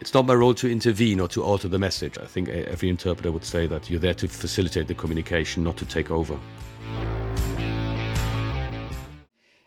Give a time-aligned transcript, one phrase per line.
[0.00, 2.16] it's not my role to intervene or to alter the message.
[2.18, 5.84] I think every interpreter would say that you're there to facilitate the communication, not to
[5.84, 6.38] take over.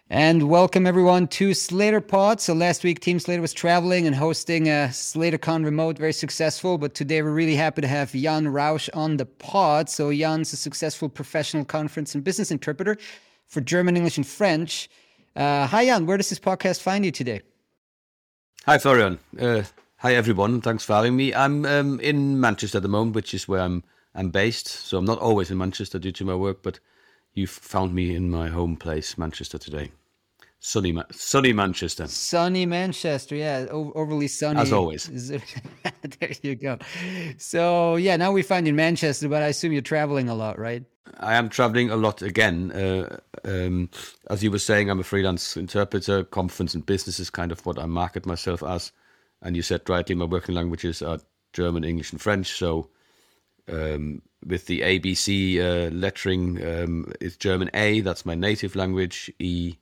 [0.10, 2.40] And welcome everyone to Slater Pod.
[2.40, 6.78] So last week, Team Slator was traveling and hosting a SlatorCon remote, very successful.
[6.78, 9.90] But today, we're really happy to have Jan Rausch on the pod.
[9.90, 12.98] So Jan's a successful professional conference and business interpreter
[13.48, 14.90] for German, English, and French.
[15.36, 17.42] Uh, hi Jan, where does this podcast find you today?
[18.66, 19.18] Hi Florian.
[19.40, 19.64] Uh,
[20.04, 20.60] hi everyone.
[20.60, 21.34] Thanks for having me.
[21.34, 24.68] I'm um, in Manchester at the moment, which is where I'm I'm based.
[24.68, 26.82] So I'm not always in Manchester due to my work, but
[27.34, 29.92] you found me in my home place, Manchester, today.
[30.60, 32.08] Sunny, sunny Manchester.
[32.08, 34.60] Sunny Manchester, yeah, overly sunny.
[34.60, 35.08] As always.
[36.20, 36.78] there you go.
[37.38, 40.60] So yeah, now we find you in Manchester, but I assume you're traveling a lot,
[40.60, 40.84] right?
[41.22, 42.74] I am traveling a lot again.
[42.74, 43.90] Uh, um,
[44.30, 46.26] as you were saying, I'm a freelance interpreter.
[46.26, 48.92] Conference and business is kind of what I market myself as.
[49.44, 51.20] And you said rightly, my working languages are
[51.52, 52.58] German, English, and French.
[52.58, 52.90] So
[53.68, 59.32] um, with the ABC uh, lettering, um, it's German A, that's my native language.
[59.40, 59.76] E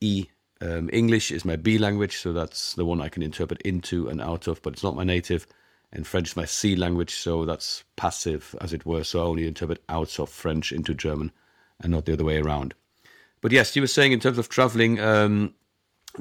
[0.00, 0.26] E.
[0.60, 4.22] Um, English is my B language, so that's the one I can interpret into and
[4.22, 5.46] out of, but it's not my native.
[5.92, 9.04] And French is my C language, so that's passive, as it were.
[9.04, 11.30] So I only interpret out of French into German
[11.80, 12.74] and not the other way around.
[13.40, 15.54] But yes, you were saying in terms of traveling, um,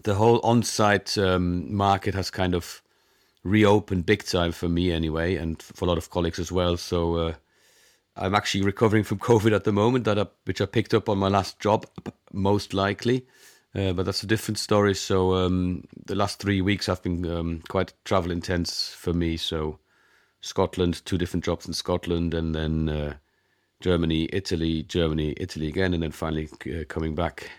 [0.04, 2.82] the whole on site um, market has kind of
[3.46, 6.76] reopened big time for me anyway, and for a lot of colleagues as well.
[6.76, 7.34] So uh,
[8.18, 11.18] I'm actually recovering from COVID at the moment, that I, which I picked up on
[11.20, 11.86] my last job,
[12.34, 13.26] most likely.
[13.74, 14.96] Uh, but that's a different story.
[14.96, 19.38] So um, the last three weeks have been um, quite travel intense for me.
[19.38, 19.80] So
[20.42, 23.14] Scotland, two different jobs in Scotland, and then uh,
[23.82, 27.50] Germany, Italy, Germany, Italy again, and then finally uh, coming back.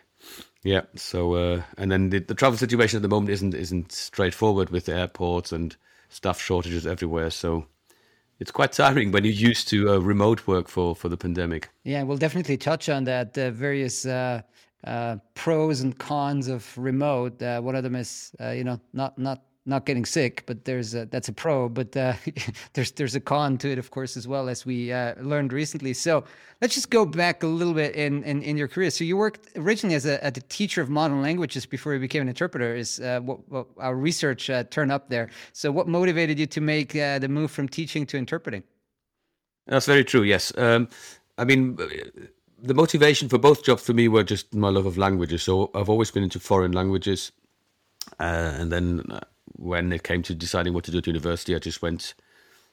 [0.66, 0.82] Yeah.
[0.96, 4.88] So uh, and then the, the, travel situation at the moment isn't isn't straightforward with
[4.88, 5.76] airports and
[6.08, 7.30] staff shortages everywhere.
[7.30, 7.66] So
[8.40, 11.70] it's quite tiring when you're used to uh, remote work for for the pandemic.
[11.84, 13.34] Yeah, we'll definitely touch on that.
[13.34, 14.42] various uh,
[15.34, 17.40] pros and cons of remote.
[17.40, 20.94] Uh, one of them is, uh, you know, not not not getting sick, but there's
[20.94, 21.68] a, that's a pro.
[21.68, 22.14] But uh,
[22.72, 25.92] there's there's a con to it, of course, as well as we uh, learned recently.
[25.92, 26.24] So
[26.60, 28.90] let's just go back a little bit in, in, in your career.
[28.90, 32.22] So you worked originally as a, as a teacher of modern languages before you became
[32.22, 32.74] an interpreter.
[32.74, 35.30] Is what, what, our research turned up there?
[35.52, 38.62] So what motivated you to make the move from teaching to interpreting?
[39.66, 40.22] That's very true.
[40.22, 40.52] Yes.
[40.56, 40.88] Um,
[41.38, 41.76] I mean,
[42.62, 45.42] the motivation for both jobs for me were just my love of languages.
[45.42, 47.32] So I've always been into foreign languages,
[48.18, 49.20] uh, and then uh,
[49.58, 52.14] when it came to deciding what to do at university, I just went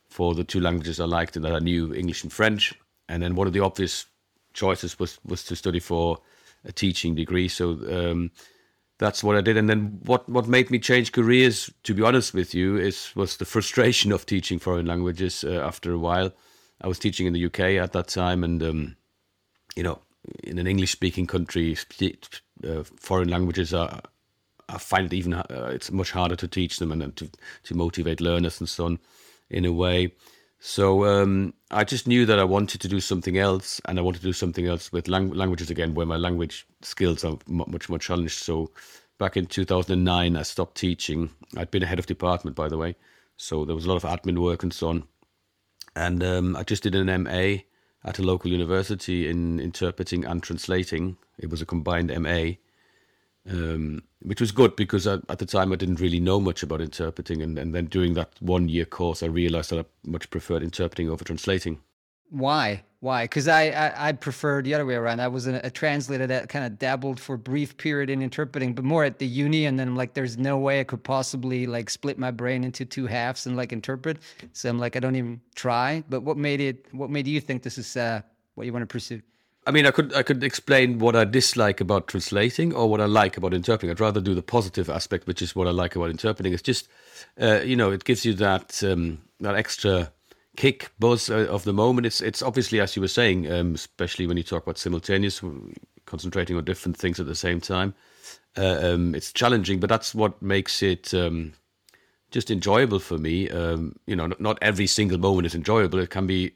[0.08, 2.74] for the two languages I liked and that I knew, English and French.
[3.10, 4.06] And then one of the obvious
[4.54, 6.20] choices was was to study for
[6.66, 7.48] a teaching degree.
[7.48, 8.32] So um,
[9.00, 9.58] that's what I did.
[9.58, 13.38] And then what what made me change careers, to be honest with you, is was
[13.38, 15.44] the frustration of teaching foreign languages.
[15.44, 16.32] Uh, after a while,
[16.82, 18.96] I was teaching in the UK at that time, and um,
[19.76, 20.00] you know,
[20.44, 21.78] in an English speaking country,
[22.64, 24.02] uh, foreign languages are,
[24.70, 27.30] I find it even, uh, it's much harder to teach them and to,
[27.64, 29.00] to motivate learners and so on
[29.50, 30.12] in a way.
[30.66, 34.20] So um, I just knew that I wanted to do something else, and I wanted
[34.20, 38.00] to do something else with lang- languages again, where my language skills are much more
[38.00, 38.40] challenged.
[38.40, 38.72] So
[39.18, 41.32] back in 2009, I stopped teaching.
[41.58, 42.96] I'd been a head of department, by the way,
[43.36, 45.04] so there was a lot of admin work and so on.
[45.98, 47.64] And um, I just did an MA
[48.06, 51.18] at a local university in interpreting and translating.
[51.38, 52.52] It was a combined MA,
[53.50, 56.82] um, which was good because I, at the time I didn't really know much about
[56.82, 57.42] interpreting.
[57.42, 61.10] And, and then during that one year course, I realized that I much preferred interpreting
[61.10, 61.80] over translating.
[62.30, 62.84] Why?
[63.00, 63.26] Why?
[63.26, 65.20] Because I, I, I prefer the other way around.
[65.20, 68.74] I was a, a translator that kind of dabbled for a brief period in interpreting,
[68.74, 69.66] but more at the uni.
[69.66, 72.86] And then I'm like, there's no way I could possibly like split my brain into
[72.86, 74.20] two halves and like interpret.
[74.54, 76.04] So I'm like, I don't even try.
[76.10, 76.88] But what made it?
[76.94, 78.22] What made you think this is uh,
[78.56, 79.22] what you want to pursue?
[79.66, 83.06] I mean, I could I could explain what I dislike about translating or what I
[83.06, 83.92] like about interpreting.
[83.92, 86.54] I'd rather do the positive aspect, which is what I like about interpreting.
[86.54, 86.90] It's just,
[87.42, 90.12] uh, you know, it gives you that um, that extra
[90.58, 92.06] kick buzz uh, of the moment.
[92.06, 95.42] It's it's obviously as you were saying, um, especially when you talk about simultaneous,
[96.06, 97.94] concentrating on different things at the same time.
[98.58, 101.54] Uh, um, it's challenging, but that's what makes it um,
[102.32, 103.50] just enjoyable for me.
[103.50, 106.00] Um, you know, not, not, every single moment is enjoyable.
[106.00, 106.54] It can be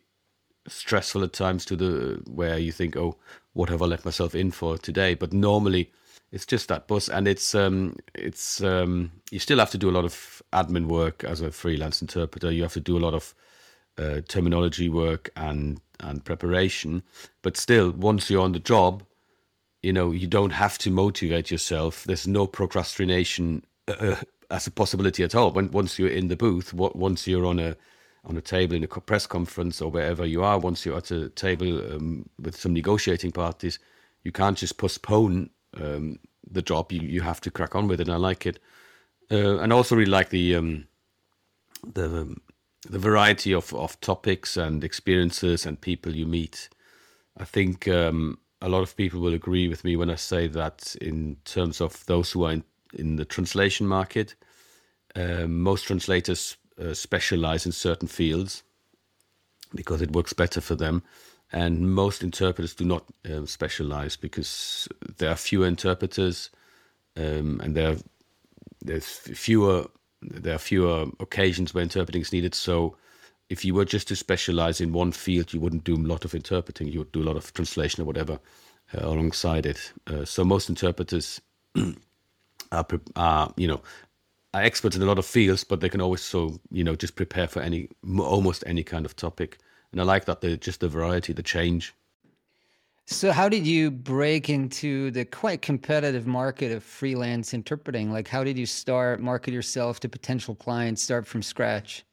[0.67, 3.15] stressful at times to the where you think, oh,
[3.53, 5.13] what have I let myself in for today?
[5.13, 5.91] But normally.
[6.29, 9.95] It's just that bus and it's um, it's um, you still have to do a
[9.95, 12.51] lot of admin work as a freelance interpreter.
[12.51, 13.33] You have to do a lot of
[13.97, 17.03] uh, terminology work and and preparation.
[17.41, 19.03] But still, once you're on the job,
[19.81, 22.03] you know you don't have to motivate yourself.
[22.03, 24.15] There's no procrastination uh,
[24.51, 25.51] as a possibility at all.
[25.51, 27.75] When once you're in the booth, what once you're on a
[28.25, 31.29] on a table in a press conference or wherever you are, once you're at a
[31.29, 33.79] table um, with some negotiating parties,
[34.23, 35.49] you can't just postpone
[35.81, 36.19] um,
[36.49, 36.91] the job.
[36.91, 38.07] You you have to crack on with it.
[38.07, 38.59] And I like it,
[39.31, 40.87] uh, and also really like the um,
[41.93, 42.35] the
[42.89, 46.69] the variety of, of topics and experiences and people you meet.
[47.37, 50.95] I think um, a lot of people will agree with me when I say that
[51.01, 54.35] in terms of those who are in, in the translation market,
[55.15, 58.63] uh, most translators uh, specialize in certain fields
[59.75, 61.03] because it works better for them.
[61.51, 64.88] And most interpreters do not uh, specialize because
[65.18, 66.50] there are fewer interpreters
[67.15, 67.97] um, and there are,
[68.81, 69.88] there's fewer
[70.21, 72.56] there are fewer occasions where interpreting is needed.
[72.56, 72.97] So
[73.50, 76.33] if you were just to specialize in one field, you wouldn't do a lot of
[76.33, 76.88] interpreting.
[76.88, 78.39] You would do a lot of translation or whatever
[78.94, 79.94] uh, alongside it.
[80.07, 81.39] Uh, so most interpreters
[82.71, 82.85] are,
[83.15, 83.81] are, you know,
[84.53, 87.15] are experts in a lot of fields, but they can always so you know just
[87.15, 87.89] prepare for any
[88.19, 89.59] almost any kind of topic.
[89.91, 91.94] And I like that the just the variety, the change.
[93.09, 98.11] So, how did you break into the quite competitive market of freelance interpreting?
[98.11, 102.03] Like, how did you start, market yourself to potential clients, start from scratch?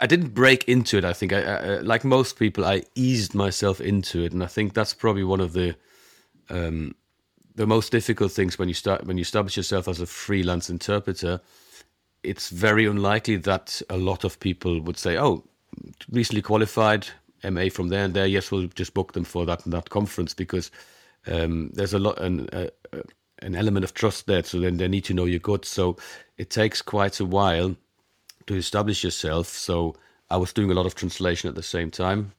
[0.00, 1.04] I didn't break into it.
[1.04, 4.72] I think, I, I, like most people, I eased myself into it, and I think
[4.72, 5.76] that's probably one of the
[6.48, 6.94] um,
[7.58, 11.40] the most difficult things when you start when you establish yourself as a freelance interpreter.
[12.22, 15.44] It's very unlikely that a lot of people would say, "Oh,
[16.10, 17.08] recently qualified,
[17.42, 18.26] MA from there and there.
[18.26, 20.70] Yes, we'll just book them for that and that conference because
[21.26, 22.68] um, there's a lot an, uh,
[23.42, 24.42] an element of trust there.
[24.42, 25.64] So then they need to know you're good.
[25.64, 25.96] So
[26.36, 27.76] it takes quite a while
[28.46, 29.48] to establish yourself.
[29.48, 29.94] So
[30.30, 32.32] I was doing a lot of translation at the same time,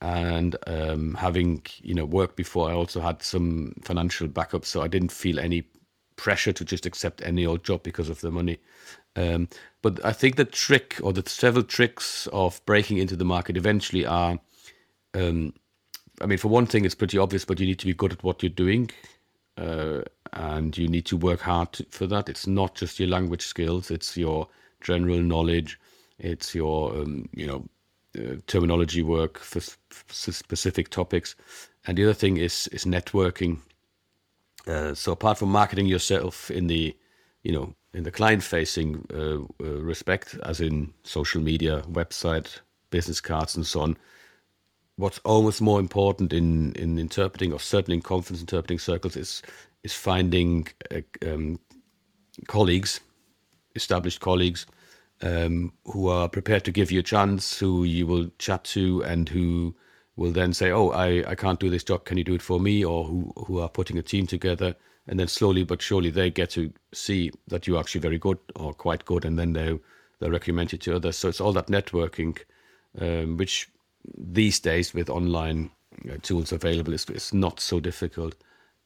[0.00, 4.64] and um, having you know worked before, I also had some financial backup.
[4.64, 5.64] So I didn't feel any
[6.16, 8.58] pressure to just accept any old job because of the money.
[9.16, 9.48] Um,
[9.82, 14.04] but I think the trick or the several tricks of breaking into the market eventually
[14.04, 14.38] are,
[15.14, 15.54] um,
[16.20, 18.22] I mean, for one thing, it's pretty obvious, but you need to be good at
[18.22, 18.90] what you're doing.
[19.56, 20.02] Uh,
[20.34, 22.28] and you need to work hard to, for that.
[22.28, 24.48] It's not just your language skills; it's your
[24.82, 25.80] general knowledge,
[26.18, 27.66] it's your um, you know
[28.16, 29.60] uh, terminology work for
[29.90, 31.34] specific topics,
[31.86, 33.58] and the other thing is is networking.
[34.66, 36.96] Uh, so apart from marketing yourself in the
[37.42, 42.60] you know in the client facing uh, uh, respect, as in social media, website,
[42.90, 43.96] business cards, and so on.
[44.96, 49.42] What's almost more important in, in interpreting, or certainly in conference interpreting circles, is
[49.82, 51.58] is finding uh, um,
[52.48, 53.00] colleagues,
[53.74, 54.66] established colleagues,
[55.22, 59.28] um, who are prepared to give you a chance, who you will chat to, and
[59.28, 59.74] who
[60.16, 62.04] will then say, "Oh, I, I can't do this job.
[62.04, 64.76] Can you do it for me?" Or who who are putting a team together
[65.06, 68.74] and then slowly but surely they get to see that you're actually very good or
[68.74, 69.78] quite good, and then they
[70.20, 71.16] they recommend you to others.
[71.16, 72.38] So it's all that networking,
[72.98, 73.68] um, which
[74.16, 75.70] these days with online
[76.10, 78.34] uh, tools available is, is not so difficult.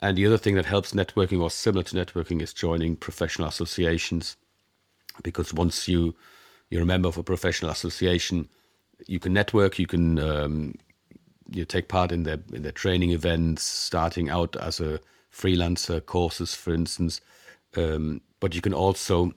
[0.02, 4.36] And the other thing that helps networking or similar to networking is joining professional associations,
[5.22, 6.14] because once you
[6.70, 8.48] you're a member of a professional association,
[9.06, 10.74] you can network, you can um,
[11.50, 15.00] you take part in their in their training events, starting out as a
[15.32, 17.20] freelancer courses, for instance.
[17.76, 19.32] Um, but you can also,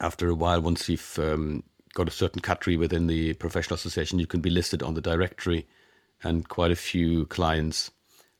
[0.00, 1.62] after a while, once you've um,
[1.94, 5.66] got a certain category within the professional association, you can be listed on the directory,
[6.22, 7.90] and quite a few clients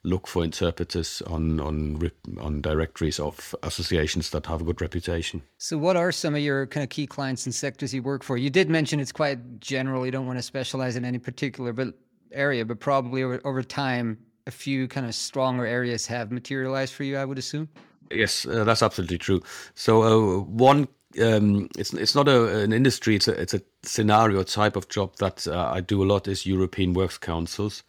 [0.04, 5.42] look for interpreters on on on directories of associations that have a good reputation.
[5.58, 8.36] So, what are some of your kind of key clients and sectors you work for?
[8.36, 10.04] You did mention it's quite general.
[10.04, 11.94] You don't want to specialize in any particular but
[12.32, 17.04] area, but probably over, over time, a few kind of stronger areas have materialized for
[17.04, 17.68] you, I would assume.
[18.10, 19.42] Yes, uh, that's absolutely true.
[19.74, 20.88] So uh, one,
[21.22, 25.16] um, it's it's not a, an industry; it's a it's a scenario type of job
[25.16, 27.82] that uh, I do a lot is European Works Councils.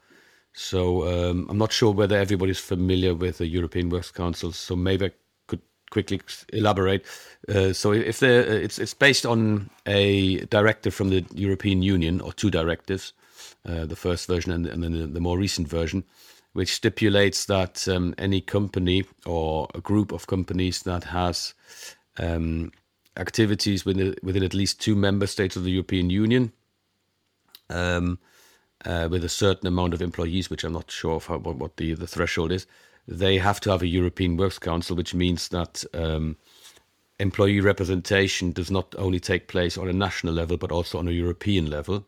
[0.53, 4.58] So um, I'm not sure whether everybody's familiar with the European Works Councils.
[4.58, 5.12] So maybe I
[5.48, 6.20] could quickly
[6.51, 7.06] elaborate.
[7.48, 12.20] Uh, so if there, uh, it's it's based on a directive from the European Union
[12.22, 13.13] or two directives,
[13.65, 16.03] uh, the first version and, and then the, the more recent version
[16.53, 21.53] which stipulates that um, any company or a group of companies that has
[22.18, 22.72] um,
[23.18, 26.51] activities within, within at least two member states of the European Union,
[27.70, 28.18] um,
[28.86, 31.93] uh, with a certain amount of employees, which I'm not sure of how, what, the,
[31.93, 32.65] the threshold is,
[33.07, 36.38] they have to have a European Works Council, which means that um,
[37.19, 41.12] employee representation does not only take place on a national level, but also on a
[41.12, 42.05] European level.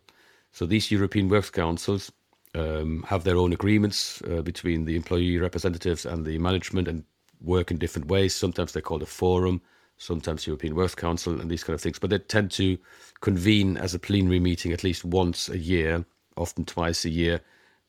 [0.52, 2.12] So these European Works Councils
[2.56, 7.04] um, have their own agreements uh, between the employee representatives and the management and
[7.42, 8.36] work in different ways.
[8.36, 9.62] Sometimes they're called a forum,
[9.98, 12.00] sometimes European Works Council and these kind of things.
[12.00, 12.78] But they tend to
[13.22, 16.06] convene as a plenary meeting at least once a year,
[16.38, 17.42] often twice a year,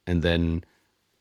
[0.07, 0.65] and then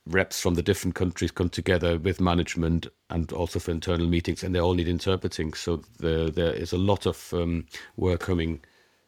[0.07, 4.55] reps from the different countries come together with management and also for internal meetings, and
[4.55, 5.53] they all need interpreting.
[5.53, 7.65] So the, there is a lot of um,
[7.97, 8.61] work coming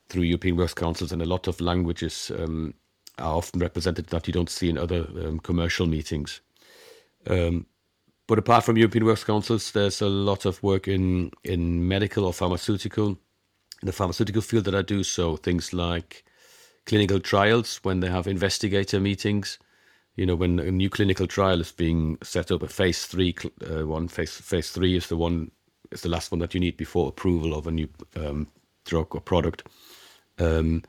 [0.10, 2.74] through European Works Councils, and a lot of languages um,
[3.18, 6.42] are often represented that you don't see in other um, commercial meetings.
[7.28, 7.66] Um,
[8.28, 12.34] but apart from European Works Councils, there's a lot of work in in medical or
[12.34, 15.04] pharmaceutical, in the pharmaceutical field that I do.
[15.04, 16.24] So things like
[16.86, 19.60] clinical trials when they have investigator meetings.
[20.16, 23.36] You know, when a new clinical trial is being set up, a phase three
[23.70, 25.52] uh, one, phase phase three is the one
[25.92, 28.48] is the last one that you need before approval of a new um,
[28.86, 29.64] drug or product.
[30.38, 30.84] Um,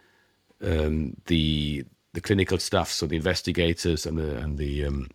[0.62, 5.08] um, the the clinical staff, so the investigators and the and the um,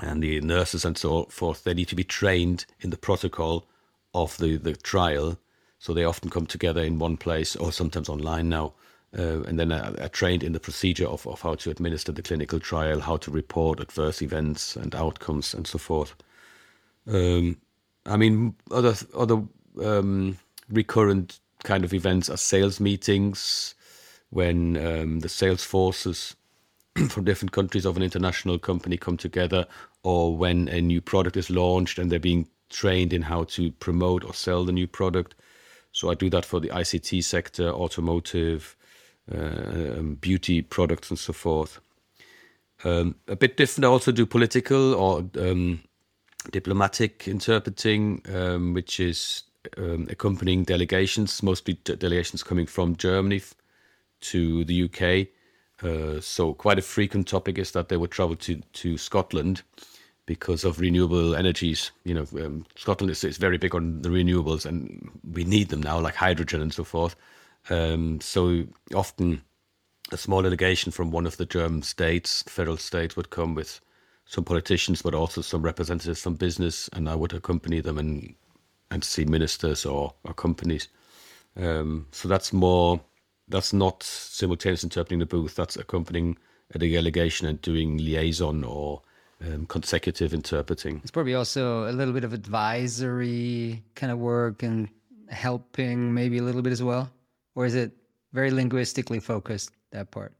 [0.00, 3.66] and the nurses and so forth, they need to be trained in the protocol
[4.14, 5.38] of the, the trial.
[5.78, 8.74] So they often come together in one place or sometimes online now.
[9.16, 12.22] Uh, and then I, are, trained in the procedure of, of how to administer the
[12.22, 16.14] clinical trial, how to report adverse events and outcomes, and so forth.
[17.08, 17.56] Um,
[18.06, 19.42] I mean, other other
[19.82, 20.38] um,
[20.68, 23.74] recurrent kind of events are sales meetings
[24.30, 26.36] when um, the sales forces
[27.08, 29.66] from different countries of an international company come together,
[30.04, 34.24] or when a new product is launched and they're being trained in how to promote
[34.24, 35.34] or sell the new product.
[35.92, 38.76] So I do that for the ICT sector, automotive,
[39.32, 41.80] um, beauty products, and so forth.
[42.84, 43.84] Um, a bit different.
[43.84, 45.80] I also do political or um,
[46.50, 49.42] diplomatic interpreting, um, which is
[49.76, 53.42] um, accompanying delegations, mostly delegations coming from Germany
[54.20, 55.28] to the UK
[55.82, 59.62] uh, so quite a frequent topic is that they would travel to, to Scotland
[60.26, 61.90] because of renewable energies.
[62.04, 65.82] You know, um, Scotland is, is very big on the renewables, and we need them
[65.82, 67.16] now, like hydrogen and so forth.
[67.68, 68.64] Um, so
[68.94, 69.42] often,
[70.12, 73.80] a small delegation from one of the German states, federal states, would come with
[74.24, 78.34] some politicians, but also some representatives from business, and I would accompany them and
[78.92, 80.88] and see ministers or, or companies.
[81.56, 83.00] Um, so that's more
[83.48, 85.56] that's not simultaneous interpreting the booth.
[85.56, 86.38] That's accompanying
[86.74, 89.02] a delegation and doing liaison or
[89.44, 91.00] um, consecutive interpreting.
[91.02, 94.88] It's probably also a little bit of advisory kind of work and
[95.28, 97.10] helping maybe a little bit as well,
[97.60, 97.92] or is it
[98.32, 100.32] very linguistically focused that part?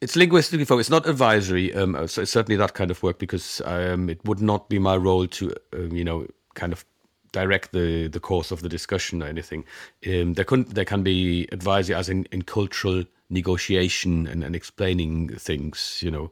[0.00, 0.88] It's linguistically focused.
[0.88, 1.74] It's not advisory.
[1.74, 4.96] Um, so it's certainly that kind of work because um, it would not be my
[4.96, 6.84] role to, um, you know, kind of
[7.32, 9.64] direct the, the course of the discussion or anything.
[10.06, 15.30] Um, there, can, there can be advisory as in, in cultural negotiation and, and explaining
[15.30, 15.98] things.
[16.00, 16.30] You know,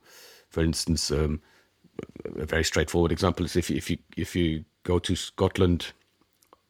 [0.48, 1.40] for instance, um,
[2.36, 5.92] a very straightforward example is if you, if you if you go to Scotland,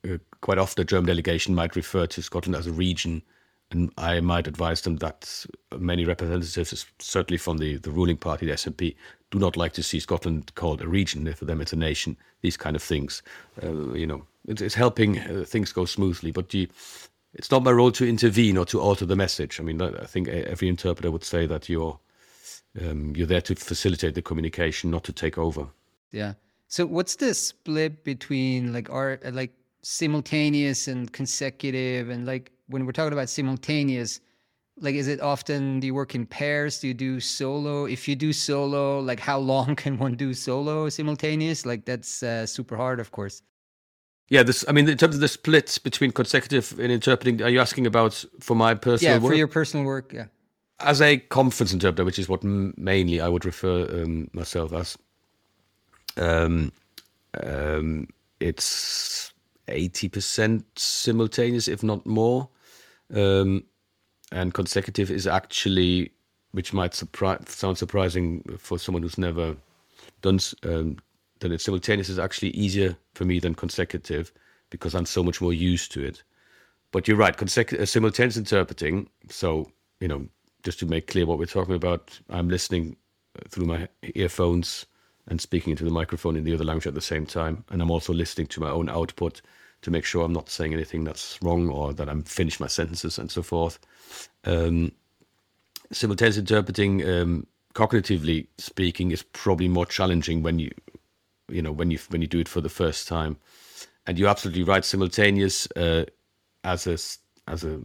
[0.08, 3.22] uh, quite often a German delegation might refer to Scotland as a region
[3.70, 5.44] and I might advise them that
[5.76, 8.94] many representatives, certainly from the, the ruling party, the SNP,
[9.30, 11.32] do not like to see Scotland called a region.
[11.34, 12.16] For them, it's a nation.
[12.42, 13.22] These kind of things,
[13.62, 16.30] uh, you know, it, it's helping uh, things go smoothly.
[16.30, 16.68] But you,
[17.34, 19.58] it's not my role to intervene or to alter the message.
[19.58, 21.98] I mean, I think every interpreter would say that you're
[22.80, 25.66] um, you're there to facilitate the communication, not to take over.
[26.12, 26.34] Yeah.
[26.68, 29.52] So, what's the split between like art, like
[29.86, 34.20] simultaneous and consecutive, and like when we're talking about simultaneous,
[34.80, 36.80] like is it often do you work in pairs?
[36.80, 37.84] Do you do solo?
[37.84, 41.64] If you do solo, like how long can one do solo simultaneous?
[41.64, 43.42] Like that's uh, super hard, of course.
[44.28, 44.64] Yeah, this.
[44.66, 48.24] I mean, in terms of the split between consecutive and interpreting, are you asking about
[48.40, 49.14] for my personal?
[49.14, 49.30] Yeah, work?
[49.30, 50.12] for your personal work.
[50.12, 50.26] Yeah.
[50.80, 54.98] As a conference interpreter, which is what mainly I would refer um, myself as,
[56.16, 56.72] um,
[57.40, 58.08] um,
[58.40, 59.32] it's
[59.68, 62.48] eighty percent simultaneous, if not more.
[63.14, 63.64] Um,
[64.32, 66.12] and consecutive is actually,
[66.52, 69.56] which might surpri- sound surprising for someone who's never
[70.22, 70.96] done, um,
[71.40, 74.32] that it's simultaneous is actually easier for me than consecutive
[74.70, 76.22] because I'm so much more used to it.
[76.90, 79.08] But you're right, uh, simultaneous interpreting.
[79.28, 79.70] So,
[80.00, 80.26] you know,
[80.64, 82.96] just to make clear what we're talking about, I'm listening
[83.38, 84.86] uh, through my earphones
[85.28, 87.64] and speaking into the microphone in the other language at the same time.
[87.70, 89.42] And I'm also listening to my own output
[89.82, 93.18] to make sure I'm not saying anything that's wrong or that I'm finished my sentences
[93.18, 93.78] and so forth.
[94.44, 94.92] Um,
[95.92, 100.70] simultaneous interpreting, um, cognitively speaking, is probably more challenging when you,
[101.48, 103.36] you know, when you when you do it for the first time.
[104.06, 104.84] And you're absolutely right.
[104.84, 106.04] Simultaneous uh,
[106.64, 106.98] as a
[107.50, 107.80] as a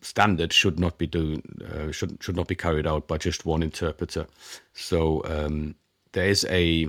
[0.00, 3.62] standard should not be doing uh, should should not be carried out by just one
[3.62, 4.26] interpreter.
[4.72, 5.74] So um,
[6.14, 6.88] there is a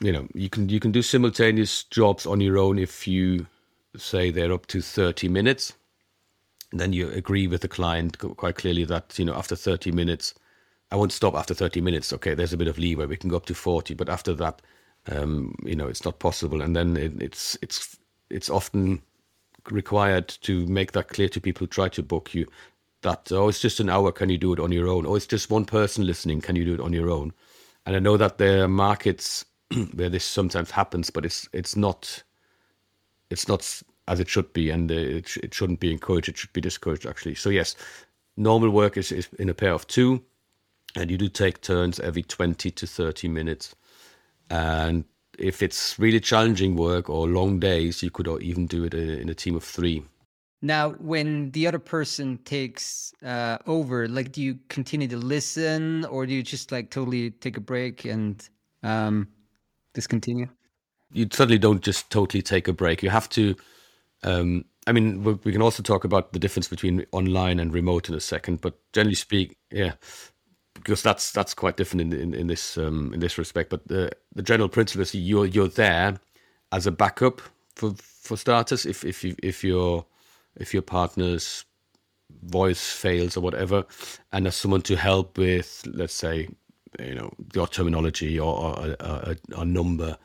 [0.00, 3.46] you know you can you can do simultaneous jobs on your own if you
[3.96, 5.74] say they're up to 30 minutes,
[6.72, 10.34] then you agree with the client quite clearly that, you know, after 30 minutes,
[10.90, 12.12] I won't stop after 30 minutes.
[12.12, 13.06] Okay, there's a bit of leeway.
[13.06, 14.62] We can go up to 40, but after that,
[15.10, 16.62] um, you know, it's not possible.
[16.62, 17.98] And then it, it's it's
[18.30, 19.02] it's often
[19.70, 22.46] required to make that clear to people who try to book you
[23.02, 25.26] that oh it's just an hour can you do it on your own oh it's
[25.26, 27.32] just one person listening can you do it on your own
[27.86, 29.44] and i know that there are markets
[29.94, 32.22] where this sometimes happens but it's it's not
[33.30, 36.52] it's not as it should be and uh, it, it shouldn't be encouraged it should
[36.52, 37.76] be discouraged actually so yes
[38.36, 40.22] normal work is, is in a pair of two
[40.96, 43.74] and you do take turns every 20 to 30 minutes
[44.50, 45.04] and
[45.38, 49.34] if it's really challenging work or long days, you could even do it in a
[49.34, 50.04] team of three.
[50.64, 56.24] Now, when the other person takes uh, over, like, do you continue to listen, or
[56.24, 58.48] do you just like totally take a break and
[58.84, 59.26] um,
[59.92, 60.46] discontinue?
[61.12, 63.02] You certainly don't just totally take a break.
[63.02, 63.56] You have to.
[64.22, 68.14] Um, I mean, we can also talk about the difference between online and remote in
[68.14, 69.94] a second, but generally speak, yeah,
[70.74, 73.68] because that's that's quite different in in, in this um, in this respect.
[73.68, 76.20] But the the general principle is you're you're there
[76.70, 77.42] as a backup
[77.74, 78.86] for for starters.
[78.86, 80.06] If if you if your
[80.56, 81.64] if your partner's
[82.44, 83.84] voice fails or whatever,
[84.32, 86.48] and as someone to help with, let's say,
[86.98, 90.16] you know, your terminology or, a, a, a number,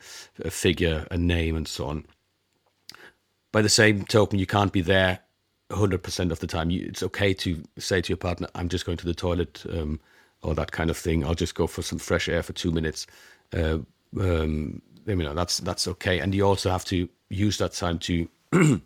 [0.44, 2.04] a figure, a name, and so on.
[3.52, 5.20] By the same token, you can't be there
[5.70, 6.70] 100% of the time.
[6.70, 9.64] You, it's okay to say to your partner, I'm just going to the toilet.
[9.70, 10.00] Um,
[10.42, 11.24] or that kind of thing.
[11.24, 13.06] I'll just go for some fresh air for two minutes.
[13.52, 13.78] Uh,
[14.18, 16.20] um, you know, that's that's okay.
[16.20, 18.28] And you also have to use that time to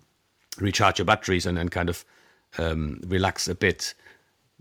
[0.58, 2.04] recharge your batteries and, and kind of
[2.58, 3.94] um, relax a bit.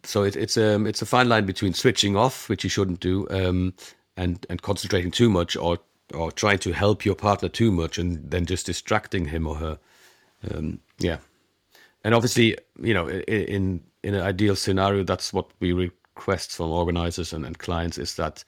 [0.04, 3.00] So it, it's a um, it's a fine line between switching off, which you shouldn't
[3.00, 3.74] do, um,
[4.18, 5.78] and and concentrating too much, or
[6.14, 9.80] or trying to help your partner too much, and then just distracting him or her.
[10.50, 11.18] Um, yeah,
[12.04, 17.34] and obviously, you know, in in an ideal scenario, that's what we request from organizers
[17.34, 18.44] and, and clients is that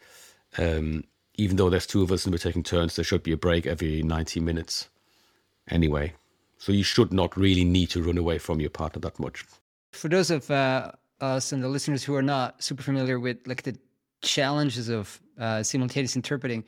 [0.58, 1.04] um,
[1.36, 3.66] even though there's two of us and we're taking turns, there should be a break
[3.66, 4.90] every 90 minutes
[5.70, 6.14] anyway.
[6.64, 9.44] So you should not really need to run away from your partner that much.
[9.92, 13.64] For those of uh, us and the listeners who are not super familiar with like
[13.64, 13.78] the
[14.22, 16.64] challenges of uh, simultaneous interpreting,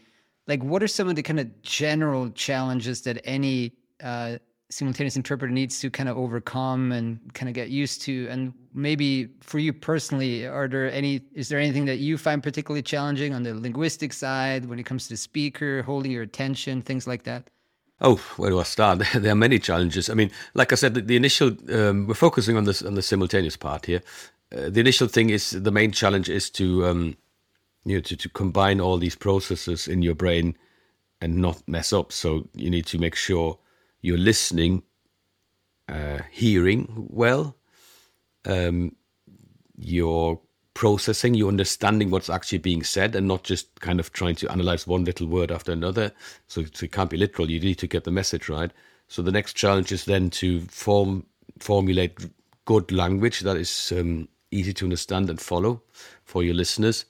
[0.48, 3.72] like what are some of the kind of general challenges that any
[4.04, 4.38] uh,
[4.70, 9.30] simultaneous interpreter needs to kind of overcome and kind of get used to and maybe
[9.40, 13.44] for you personally are there any is there anything that you find particularly challenging on
[13.44, 17.48] the linguistic side when it comes to the speaker holding your attention things like that
[18.02, 19.04] Oh, where do I start?
[19.16, 20.10] there are many challenges.
[20.10, 23.02] I mean, like I said, the, the initial um, we're focusing on this on the
[23.02, 24.02] simultaneous part here.
[24.56, 27.18] Uh, the initial thing is the main challenge is to um,
[27.86, 30.58] you know to, to combine all these processes in your brain
[31.22, 32.12] and not mess up.
[32.12, 33.58] So you need to make sure
[34.02, 34.84] you're listening,
[35.88, 37.56] uh, hearing well,
[38.46, 38.96] um,
[39.78, 40.40] you're
[40.76, 44.86] processing, you're understanding what's actually being said, and not just kind of trying to analyze
[44.86, 46.12] one little word after another.
[46.48, 47.50] So, so it can't be literal.
[47.50, 48.70] You need to get the message right.
[49.08, 51.26] So the next challenge is then to form
[51.60, 52.18] formulate
[52.66, 55.82] good language that is um, easy to understand and follow
[56.26, 57.06] for your listeners.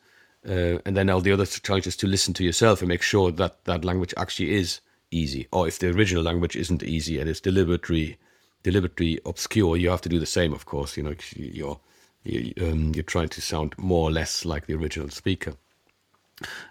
[0.47, 3.63] Uh, and then all the other challenges to listen to yourself and make sure that
[3.65, 5.47] that language actually is easy.
[5.51, 8.17] Or if the original language isn't easy and it's deliberately
[8.61, 10.53] deliberately obscure, you have to do the same.
[10.53, 11.79] Of course, you know you're
[12.25, 15.53] you, um, you're trying to sound more or less like the original speaker.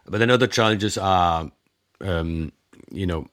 [0.04, 1.50] But then other challenges are,
[2.00, 2.52] um,
[2.90, 3.26] you know,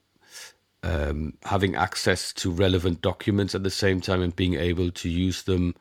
[0.83, 5.43] um, having access to relevant documents at the same time and being able to use
[5.43, 5.75] them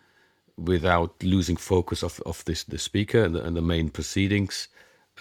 [0.56, 4.68] without losing focus of, of this the speaker and the, and the main proceedings.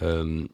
[0.02, 0.50] Um,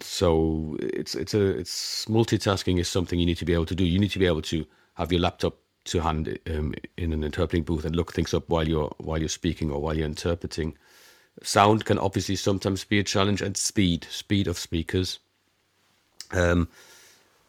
[0.00, 3.84] so it's it's a it's multitasking is something you need to be able to do.
[3.84, 7.64] You need to be able to have your laptop to hand um, in an interpreting
[7.64, 10.76] booth and look things up while you're while you're speaking or while you're interpreting.
[11.42, 15.18] Sound can obviously sometimes be a challenge, and speed speed of speakers.
[16.32, 16.68] Um,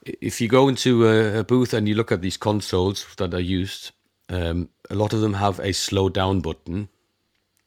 [0.04, 3.39] if you go into a, a, booth and you look at these consoles that are
[3.39, 3.91] used,
[4.30, 6.89] um, a lot of them have a slow down button,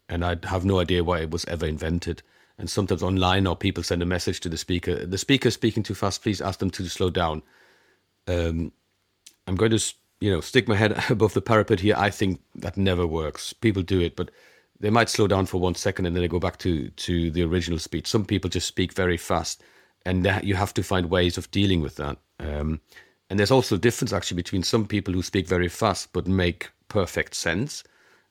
[0.08, 2.22] and I have no idea why it was ever invented
[2.58, 5.82] and sometimes online or people send a message to the speaker the speaker is speaking
[5.82, 7.42] too fast please ask them to slow down
[8.28, 8.72] um,
[9.46, 9.94] i'm going to
[10.24, 13.52] you know stick my head above the parapet here i think that never works.
[13.52, 14.30] People do it but
[14.80, 17.42] they might slow down for one second and then they go back to to the
[17.42, 19.62] original speed some people just speak very fast
[20.06, 22.18] and you have to find ways of dealing with that.
[22.38, 22.80] Um,
[23.30, 26.70] and there's also a difference actually between some people who speak very fast but make
[26.88, 27.84] perfect sense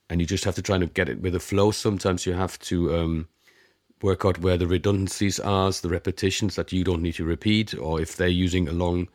[0.08, 1.70] and you just have to try to get it with a flow.
[1.70, 3.28] Sometimes you have to um,
[4.02, 8.00] work out where the redundancies are, the repetitions that you don't need to repeat, or
[8.00, 9.08] if they're using a long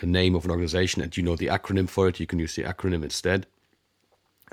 [0.00, 2.54] a name of an organization and you know the acronym for it, you can use
[2.54, 3.46] the acronym instead.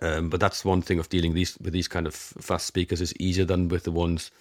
[0.02, 3.14] Um, but that's one thing of dealing these with these kind of fast speakers is
[3.20, 4.32] easier than with the ones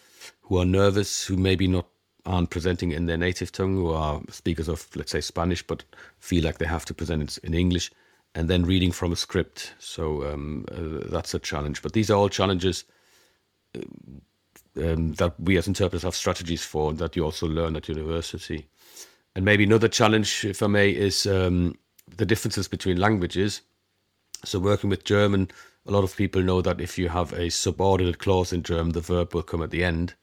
[0.42, 1.86] who are nervous, who maybe not
[2.26, 5.84] aren't presenting in their native tongue, who are speakers of let's say Spanish, but
[6.18, 7.92] feel like they have to present in English,
[8.34, 9.74] and then reading from a script.
[9.78, 11.82] So um, uh, that's a challenge.
[11.82, 12.84] But these are all challenges
[14.76, 18.66] um, that we as interpreters have strategies for, that you also learn at university.
[19.36, 21.76] And maybe another challenge, if I may, is um,
[22.16, 23.62] the differences between languages.
[24.44, 25.50] So, working with German,
[25.86, 29.00] a lot of people know that if you have a subordinate clause in German, the
[29.00, 30.14] verb will come at the end.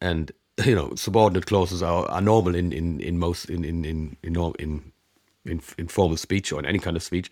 [0.00, 0.32] And
[0.64, 4.36] you know, subordinate clauses are, are normal in, in, in most in in in in,
[4.58, 4.92] in
[5.44, 7.30] in in formal speech or in any kind of speech.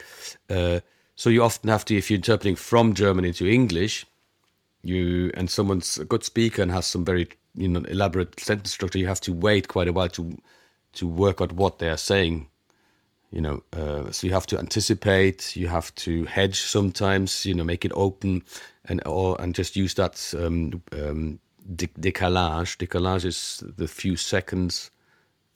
[0.48, 0.80] Uh,
[1.16, 4.06] so you often have to, if you're interpreting from German into English,
[4.82, 8.98] you and someone's a good speaker and has some very you know elaborate sentence structure,
[8.98, 10.38] you have to wait quite a while to
[10.94, 12.48] to work out what they are saying.
[13.30, 15.54] You know, uh, so you have to anticipate.
[15.54, 17.46] You have to hedge sometimes.
[17.46, 18.42] You know, make it open,
[18.86, 21.38] and or and just use that um, um,
[21.74, 22.76] décalage.
[22.78, 24.90] Décalage is the few seconds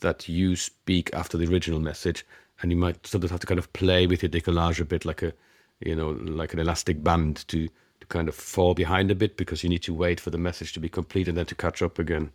[0.00, 2.24] that you speak after the original message,
[2.62, 5.22] and you might sometimes have to kind of play with your décalage a bit, like
[5.22, 5.32] a
[5.80, 7.68] you know, like an elastic band to
[8.00, 10.72] to kind of fall behind a bit because you need to wait for the message
[10.74, 12.30] to be complete and then to catch up again.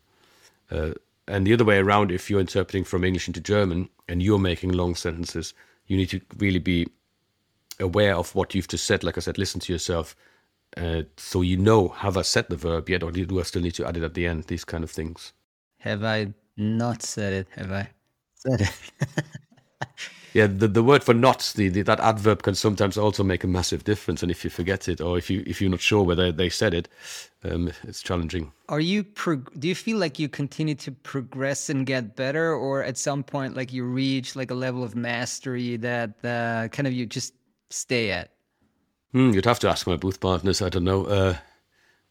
[0.71, 0.91] Uh,
[1.29, 4.71] and the other way around, if you're interpreting from English into German and you're making
[4.71, 5.53] long sentences,
[5.85, 6.87] you need to really be
[7.79, 9.03] aware of what you've just said.
[9.03, 10.15] Like I said, listen to yourself.
[10.75, 13.75] Uh, so you know, have I said the verb yet, or do I still need
[13.75, 14.45] to add it at the end?
[14.45, 15.33] These kind of things.
[15.77, 17.47] Have I not said it?
[17.55, 17.89] Have I
[18.33, 18.91] said it?
[20.33, 23.47] yeah, the, the word for not, the, the, that adverb can sometimes also make a
[23.47, 24.21] massive difference.
[24.21, 26.73] And if you forget it, or if you if you're not sure whether they said
[26.73, 26.87] it,
[27.43, 28.51] um, it's challenging.
[28.67, 29.03] Are you?
[29.03, 33.23] Prog- do you feel like you continue to progress and get better, or at some
[33.23, 37.33] point, like you reach like a level of mastery that uh, kind of you just
[37.69, 38.31] stay at?
[39.13, 40.61] Hmm, you'd have to ask my booth partners.
[40.61, 41.05] I don't know.
[41.05, 41.37] Uh,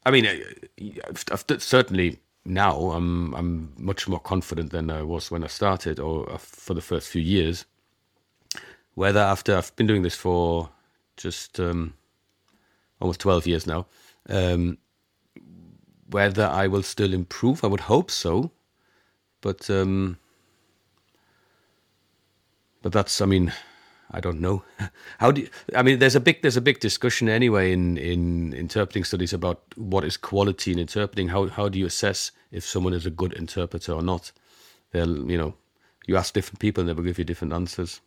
[0.05, 5.43] I mean, I've, I've certainly now I'm I'm much more confident than I was when
[5.43, 7.65] I started, or for the first few years
[8.99, 10.69] whether after I've been doing this for
[11.15, 11.93] just um,
[12.99, 13.85] almost 12 years now,
[14.27, 14.77] um,
[16.09, 17.63] whether I will still improve.
[17.63, 18.51] I would hope so,
[19.39, 20.17] but um,
[22.81, 23.53] but that's I mean
[24.11, 24.63] I don't know
[25.19, 28.53] how do you, I mean there's a big there's a big discussion anyway in in
[28.53, 31.29] interpreting studies about what is quality in interpreting.
[31.29, 34.31] How how do you assess if someone is a good interpreter or not?
[34.91, 35.53] They'll you know
[36.07, 38.01] you ask different people and they will give you different answers.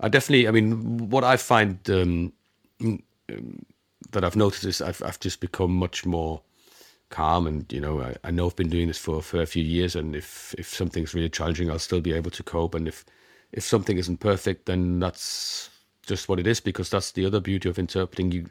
[0.00, 0.48] I definitely.
[0.48, 2.32] I mean, what I find um,
[2.80, 3.02] um,
[4.12, 6.40] that I've noticed is I've I've just become much more
[7.10, 9.62] calm, and you know, I, I know I've been doing this for for a few
[9.62, 13.04] years, and if if something's really challenging, I'll still be able to cope, and if
[13.52, 15.70] if something isn't perfect, then that's
[16.06, 18.32] just what it is, because that's the other beauty of interpreting.
[18.32, 18.48] You,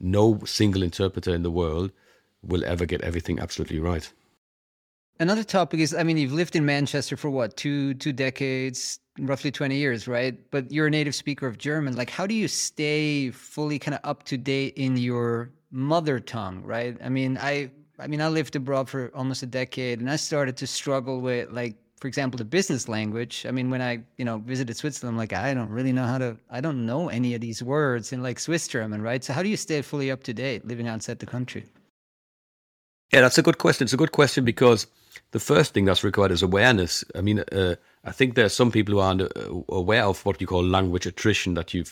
[0.00, 1.92] no single interpreter in the world
[2.42, 4.10] will ever get everything absolutely right.
[5.18, 9.50] Another topic is, I mean, you've lived in Manchester for what two two decades, roughly
[9.50, 10.38] 20 years, right?
[10.50, 11.96] But you're a native speaker of German.
[11.96, 16.62] Like, how do you stay fully kind of up to date in your mother tongue,
[16.62, 16.98] right?
[17.02, 20.56] I mean, I, I mean, I lived abroad for almost a decade, and I started
[20.58, 23.46] to struggle with, like, for example, the business language.
[23.48, 26.18] I mean, when I, you know, visited Switzerland, I'm like, I don't really know how
[26.18, 29.24] to, I don't know any of these words in like Swiss German, right?
[29.24, 31.64] So, how do you stay fully up to date living outside the country?
[33.12, 33.84] Yeah, that's a good question.
[33.84, 34.86] It's a good question because
[35.30, 37.04] the first thing that's required is awareness.
[37.14, 39.28] I mean, uh, I think there are some people who aren't uh,
[39.68, 41.84] aware of what you call language attrition, that you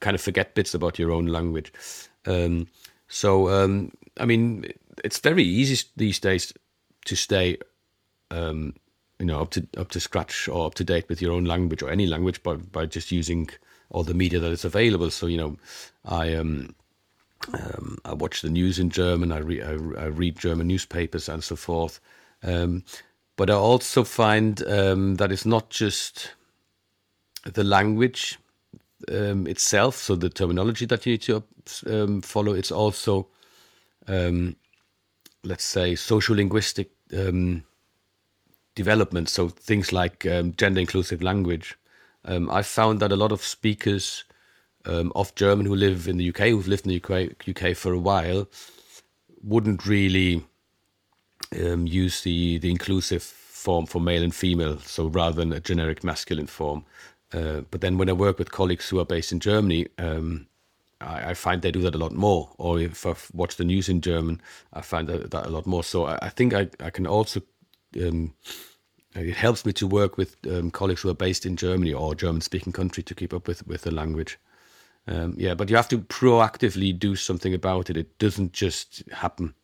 [0.00, 1.72] kind of forget bits about your own language.
[2.26, 2.66] Um,
[3.08, 4.64] so, um, I mean,
[5.04, 6.52] it's very easy these days
[7.04, 7.58] to stay,
[8.30, 8.74] um,
[9.22, 11.80] you know, up to up to scratch or up to date with your own language
[11.80, 13.48] or any language by by just using
[13.90, 15.10] all the media that is available.
[15.10, 15.56] So, you know,
[16.04, 16.74] I um,
[17.54, 19.30] um, I watch the news in German.
[19.30, 22.00] I, re- I, I, read German newspapers and so forth.
[22.42, 22.82] Um,
[23.36, 26.32] but I also find um, that it's not just
[27.44, 28.40] the language
[29.08, 31.44] um, itself, so the terminology that you need to
[31.86, 32.54] um, follow.
[32.54, 33.28] It's also,
[34.08, 34.56] um,
[35.44, 36.90] let's say, social linguistic
[38.74, 39.28] development.
[39.28, 41.76] So things like gender inclusive language.
[42.24, 44.24] I found that a lot of speakers
[44.84, 47.92] um, of German who live in the UK, who've lived in the UK, UK for
[47.92, 48.48] a while,
[49.42, 50.44] wouldn't really
[51.60, 56.02] um, use the, the inclusive form for male and female, so rather than a generic
[56.02, 56.84] masculine form.
[57.32, 60.46] Uh, but then when I work with colleagues who are based in Germany, um,
[61.00, 62.50] I, I, find they do that a lot more.
[62.58, 65.82] Or if I watch the news in German, I find that, that a lot more.
[65.82, 67.40] So I, I think I, I can also
[68.00, 68.34] um,
[69.14, 72.72] it helps me to work with um, colleagues who are based in Germany or German-speaking
[72.72, 74.38] country to keep up with with the language.
[75.06, 77.96] Um, yeah, but you have to proactively do something about it.
[77.96, 79.54] It doesn't just happen.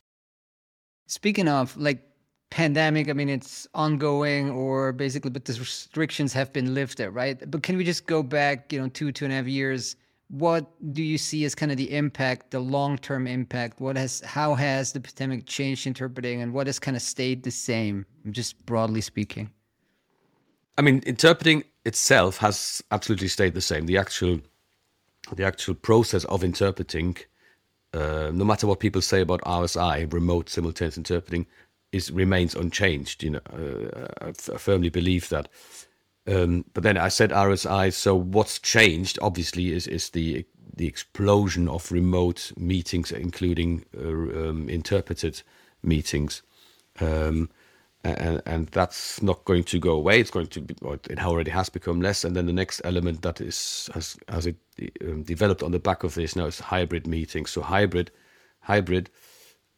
[1.07, 2.03] Speaking of like
[2.49, 7.49] pandemic, I mean it's ongoing or basically, but the restrictions have been lifted, right?
[7.49, 9.95] But can we just go back, you know, two two and a half years?
[10.29, 13.81] What do you see as kind of the impact, the long term impact?
[13.81, 17.51] What has how has the pandemic changed interpreting, and what has kind of stayed the
[17.51, 19.49] same, just broadly speaking?
[20.77, 23.87] I mean, interpreting itself has absolutely stayed the same.
[23.87, 24.39] The actual
[25.35, 27.17] the actual process of interpreting,
[27.93, 31.47] uh, no matter what people say about RSI, remote simultaneous interpreting,
[31.91, 33.23] is remains unchanged.
[33.23, 35.49] You know, uh, I, I, firmly believe that.
[36.29, 37.91] Um, but then I said RSI.
[37.93, 44.69] So what's changed, obviously, is is the the explosion of remote meetings, including uh, um,
[44.69, 45.41] interpreted
[45.83, 46.41] meetings.
[47.01, 47.49] Um,
[48.03, 50.21] and, and that's not going to go away.
[50.21, 50.73] It's going to be,
[51.09, 52.23] it already has become less.
[52.23, 54.55] And then the next element that is has has it
[55.01, 57.51] um, developed on the back of this now is hybrid meetings.
[57.51, 58.11] So hybrid,
[58.61, 59.09] hybrid,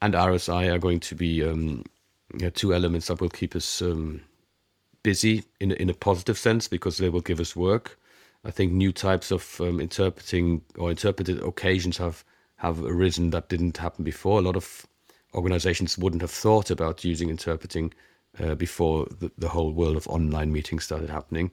[0.01, 1.83] and RSI are going to be um,
[2.37, 4.21] yeah, two elements that will keep us um,
[5.03, 7.97] busy in in a positive sense because they will give us work.
[8.43, 12.23] I think new types of um, interpreting or interpreted occasions have
[12.57, 14.39] have arisen that didn't happen before.
[14.39, 14.85] A lot of
[15.33, 17.93] organizations wouldn't have thought about using interpreting
[18.39, 21.51] uh, before the, the, whole world of online meetings started happening.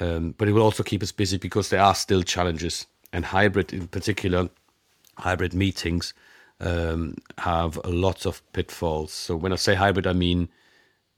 [0.00, 3.72] Um, but it will also keep us busy because there are still challenges, and hybrid
[3.72, 4.48] in particular,
[5.16, 6.14] hybrid meetings
[6.60, 9.12] um, have a lot of pitfalls.
[9.12, 10.48] So when I say hybrid, I mean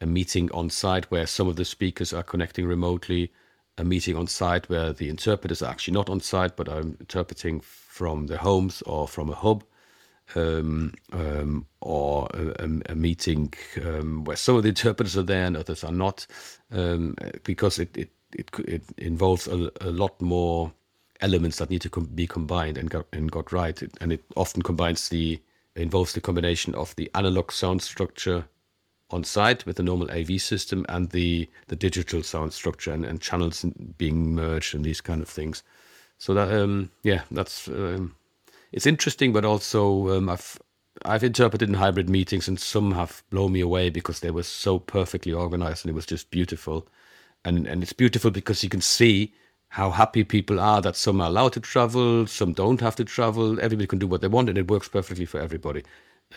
[0.01, 3.31] a meeting on site where some of the speakers are connecting remotely,
[3.79, 7.61] a meeting on site where the interpreters are actually not on site but are interpreting
[7.61, 9.65] from their homes or from a hub
[10.35, 13.53] um, um, or a, a meeting
[13.85, 16.27] um, where some of the interpreters are there and others are not,
[16.73, 20.73] um, because it, it, it, it involves a, a, lot more
[21.21, 23.83] elements that need to com- be combined and got, and got right.
[23.83, 25.41] It, and it often combines the
[25.77, 28.45] involves the combination of the analog sound structure
[29.11, 33.21] on site with the normal AV system and the, the digital sound structure and, and
[33.21, 33.65] channels
[33.99, 35.63] being merged and these kind of things.
[36.19, 38.15] So that um, yeah, that's um,
[38.73, 40.59] it's interesting, but also um, I've
[41.05, 44.79] I've interpreted in hybrid meetings, and some have blown me away because they were so
[44.79, 46.87] perfectly organized, and it was just beautiful.
[47.45, 49.33] And and it's beautiful because you can see
[49.69, 53.59] how happy people are that some are allowed to travel, some don't have to travel.
[53.61, 55.85] Everybody can do what they want, and it works perfectly for everybody.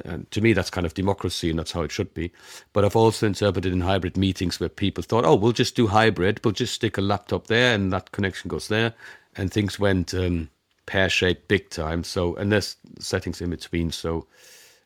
[0.06, 2.32] And to me, that's kind of democracy, and that's how it should be.
[2.73, 6.39] But I've also interpreted in hybrid meetings where people thought, "Oh, we'll just do hybrid.
[6.43, 8.93] We'll just stick a laptop there, and that connection goes there,"
[9.36, 10.13] and things went.
[10.13, 10.49] Um,
[10.86, 12.03] pear shaped big time.
[12.03, 13.91] So and there's settings in between.
[13.91, 14.27] So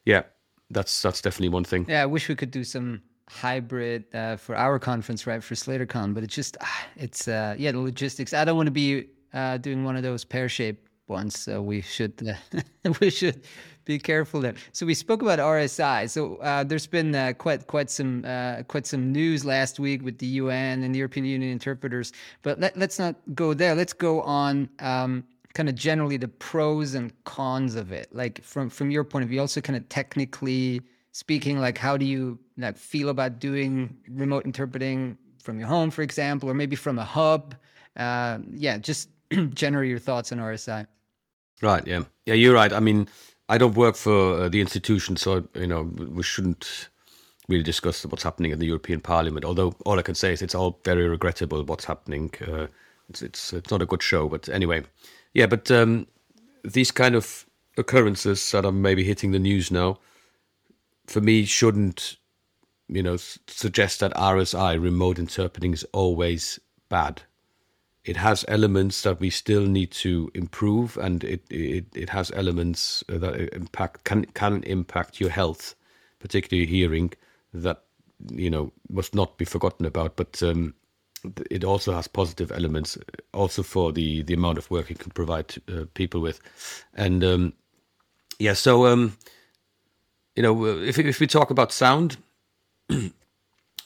[0.05, 0.23] yeah,
[0.69, 1.85] that's that's definitely one thing.
[1.87, 5.43] Yeah, I wish we could do some hybrid uh, for our conference, right?
[5.43, 8.33] For SlatorCon, but it's just ah, it's uh, yeah the logistics.
[8.33, 11.39] I don't want to be uh, doing one of those pear shaped ones.
[11.39, 12.61] So we should uh,
[12.99, 13.41] we should
[13.87, 14.53] be careful there.
[14.73, 16.09] So we spoke about RSI.
[16.09, 20.19] So uh, there's been uh, quite quite some uh, quite some news last week with
[20.19, 22.11] the UN and the European Union interpreters.
[22.43, 23.73] But let, us not go there.
[23.73, 24.69] Let's go on.
[24.79, 29.23] Um, kind of generally the pros and cons of it like from from your point
[29.23, 30.79] of view also kind of technically
[31.13, 36.03] speaking like how do you like feel about doing remote interpreting from your home for
[36.03, 37.55] example or maybe from a hub
[37.95, 39.09] uh, yeah just
[39.55, 40.85] generally your thoughts on rsi
[41.61, 42.03] right yeah.
[42.25, 42.73] Yeah you're right.
[42.73, 43.07] I mean
[43.49, 46.89] i don't work for uh, the institution so you know we shouldn't
[47.47, 50.53] really discuss what's happening in the european parliament although all i can say is it's
[50.55, 52.67] all very regrettable what's happening uh,
[53.09, 54.83] it's, it's it's not a good show but anyway.
[55.33, 56.07] Yeah, but um,
[56.63, 57.45] these kind of
[57.77, 59.99] occurrences that are maybe hitting the news now,
[61.05, 62.17] for me, shouldn't
[62.87, 63.17] you know
[63.47, 67.21] suggest that RSI remote interpreting is always bad.
[68.07, 73.03] It has elements that we still need to improve, and it it, it has elements
[73.09, 75.75] that impact can can impact your health,
[76.19, 77.11] particularly hearing.
[77.53, 77.83] That
[78.31, 80.15] you know must not be forgotten about.
[80.15, 80.73] But um,
[81.51, 82.97] it also has positive elements,
[83.33, 86.39] also for the the amount of work it can provide uh, people with,
[86.93, 87.53] and um,
[88.39, 88.53] yeah.
[88.53, 89.17] So um,
[90.37, 92.15] you know, if if we talk about sound,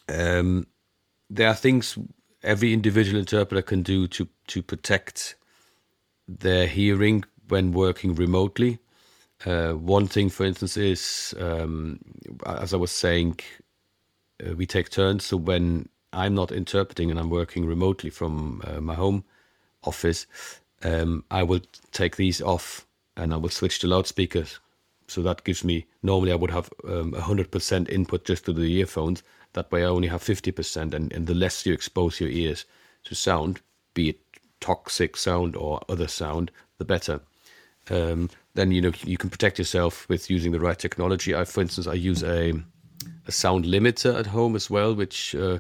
[0.08, 0.68] um,
[1.32, 1.98] there are things
[2.44, 5.36] every individual interpreter can do to to protect
[6.28, 8.80] their hearing when working remotely.
[9.46, 12.00] Uh, one thing, for instance, is um,
[12.46, 13.40] as I was saying,
[14.46, 15.26] uh, we take turns.
[15.26, 19.24] So when I'm not interpreting and I'm working remotely from uh, my home
[19.84, 20.28] office,
[20.84, 22.86] um, I will take these off
[23.18, 24.60] and I will switch to loudspeakers
[25.12, 29.24] So that gives me normally I would have um, 100% input just to the earphones.
[29.54, 32.64] That way I only have 50%, and, and the less you expose your ears
[33.04, 33.60] to sound,
[33.94, 34.20] be it
[34.62, 37.20] toxic sound or other sound, the better.
[37.90, 41.36] Um, then you know you can protect yourself with using the right technology.
[41.36, 42.54] I, for instance, I use a
[43.28, 45.60] a sound limiter at home as well, which uh,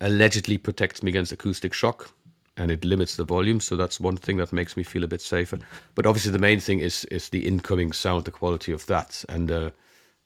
[0.00, 2.10] allegedly protects me against acoustic shock
[2.56, 3.60] and it limits the volume.
[3.60, 5.58] So that's one thing that makes me feel a bit safer.
[5.94, 9.24] But obviously, the main thing is is the incoming sound, the quality of that.
[9.28, 9.70] And uh,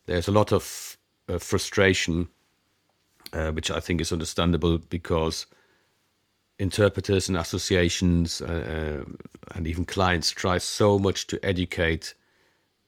[0.06, 0.96] there's a lot of
[1.28, 2.28] uh, frustration,
[3.32, 5.46] uh, which I think is understandable because
[6.58, 9.12] interpreters and associations uh, uh,
[9.54, 12.14] and even clients try so much to educate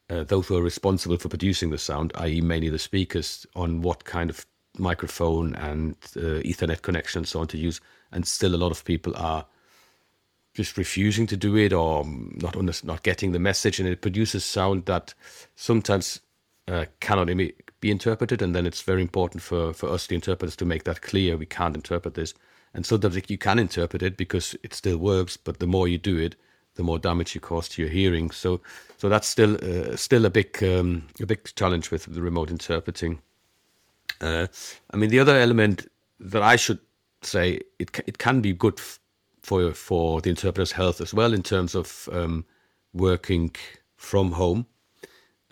[0.08, 4.04] uh, those who are responsible for producing the sound, i.e., mainly the speakers, on what
[4.04, 4.46] kind of
[4.78, 7.80] microphone and Ethernet connection and so on to use.
[8.12, 9.46] And still, a lot of people are
[10.54, 14.86] just refusing to do it or not not getting the message, and it produces sound
[14.86, 15.14] that
[15.56, 16.20] sometimes
[16.66, 17.28] uh, cannot
[17.80, 18.42] be interpreted.
[18.42, 21.36] And then it's very important for, for us, the interpreters, to make that clear.
[21.36, 22.34] We can't interpret this
[22.74, 26.16] and sometimes you can interpret it because it still works, but the more you do
[26.16, 26.36] it,
[26.74, 28.30] the more damage you cause to your hearing.
[28.30, 28.60] So,
[28.98, 33.20] so that's still uh, still a big um, a big challenge with the remote interpreting.
[34.20, 34.46] Uh,
[34.92, 35.90] I mean, the other element
[36.20, 36.78] that I should
[37.22, 38.80] say it it can be good
[39.42, 42.44] for for the interpreter's health as well in terms of um,
[42.92, 43.54] working
[43.96, 44.66] from home.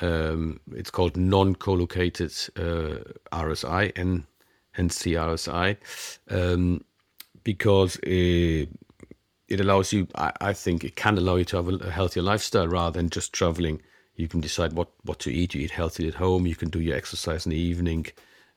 [0.00, 2.98] Um, it's called non-collocated uh,
[3.32, 4.24] RSI and
[4.76, 5.76] NCRSI.
[6.30, 6.84] Um,
[7.44, 8.68] because it,
[9.48, 12.66] it allows you, I, I, think it can allow you to have a, healthier lifestyle
[12.66, 13.80] rather than just traveling.
[14.16, 15.54] You can decide what, what to eat.
[15.54, 16.46] You eat healthy at home.
[16.46, 18.06] You can do your exercise in the evening.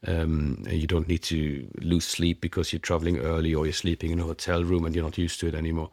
[0.08, 4.12] Um, and you don't need to lose sleep because you're traveling early or you're sleeping
[4.12, 5.90] in a hotel room and you're not used to it anymore.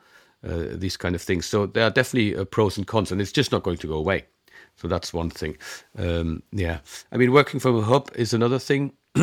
[0.47, 1.47] Uh, these kind of things.
[1.47, 3.95] So there are definitely uh, pros and cons, and it's just not going to go
[3.95, 4.27] away.
[4.77, 5.57] So that's one thing.
[5.99, 8.93] Um, yeah, I mean, working from a hub is another thing.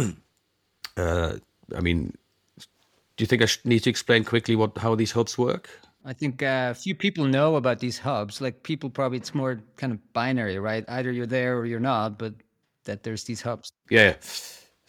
[0.97, 1.35] uh,
[1.75, 2.17] I mean,
[2.57, 5.69] do you think I need to explain quickly what how these hubs work?
[6.05, 8.41] I think uh, a few people know about these hubs.
[8.41, 10.83] Like people probably, it's more kind of binary, right?
[10.87, 12.33] Either you're there or you're not, but
[12.83, 13.71] that there's these hubs.
[13.89, 14.15] Yeah.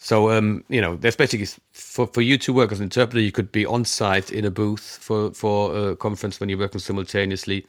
[0.05, 3.31] So um, you know, there's basically for for you to work as an interpreter, you
[3.31, 7.65] could be on site in a booth for for a conference when you're working simultaneously.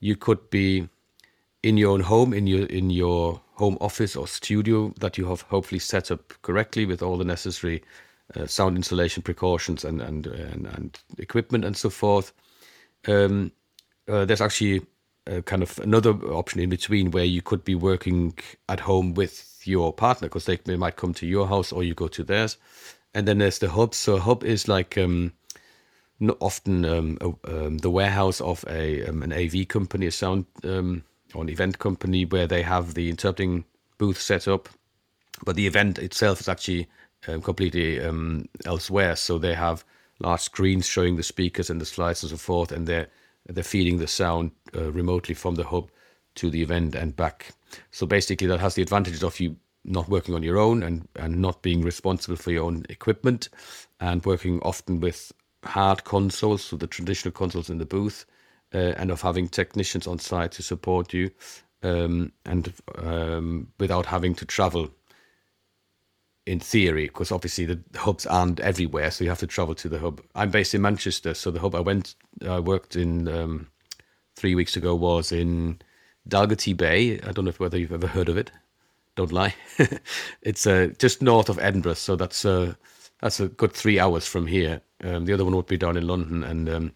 [0.00, 0.88] You could be
[1.62, 5.42] in your own home, in your in your home office or studio that you have
[5.42, 7.84] hopefully set up correctly with all the necessary
[8.34, 12.32] uh, sound insulation precautions and, and and, and equipment and so forth.
[13.06, 13.52] Um,
[14.08, 14.82] uh, there's actually
[15.28, 18.36] a kind of another option in between where you could be working
[18.68, 21.94] at home with your partner because they, they might come to your house or you
[21.94, 22.56] go to theirs.
[23.14, 23.94] And then there's the hub.
[23.94, 25.32] So a hub is like um,
[26.20, 31.02] not often um, um, the warehouse of a um, an AV company, a sound um,
[31.34, 33.64] or an event company where they have the interpreting
[33.98, 34.68] booth set up,
[35.44, 36.88] but the event itself is actually
[37.26, 38.00] um, completely
[38.64, 39.16] elsewhere.
[39.16, 39.84] So they have
[40.20, 43.08] large screens showing the speakers and the slides and so forth, and they're
[43.48, 45.90] they're feeding the sound uh, remotely from the hub
[46.36, 47.54] to the event and back.
[47.90, 51.40] So basically, that has the advantages of you not working on your own and and
[51.40, 53.48] not being responsible for your own equipment,
[54.00, 55.32] and working often with
[55.64, 58.24] hard consoles, so the traditional consoles in the booth,
[58.74, 61.30] uh, and of having technicians on site to support you,
[61.82, 64.90] um, and um, without having to travel
[66.46, 69.98] in theory, because obviously the hubs aren't everywhere, so you have to travel to the
[69.98, 70.20] hub.
[70.36, 72.14] I'm based in Manchester, so the hub I went,
[72.46, 73.68] I worked in um,
[74.36, 75.80] three weeks ago was in
[76.28, 77.20] Dalgety Bay.
[77.20, 78.50] I don't know whether you've ever heard of it.
[79.14, 79.54] Don't lie.
[80.42, 82.74] it's uh, just north of Edinburgh, so that's uh,
[83.20, 84.80] that's a good three hours from here.
[85.02, 86.92] Um, the other one would be down in London, and um,